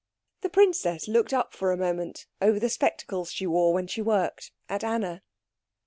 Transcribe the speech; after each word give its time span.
The 0.41 0.49
princess 0.49 1.07
looked 1.07 1.31
up 1.31 1.53
for 1.53 1.71
a 1.71 1.77
moment 1.77 2.25
over 2.41 2.57
the 2.59 2.71
spectacles 2.71 3.31
she 3.31 3.45
wore 3.45 3.71
when 3.71 3.85
she 3.85 4.01
worked, 4.01 4.51
at 4.67 4.83
Anna. 4.83 5.21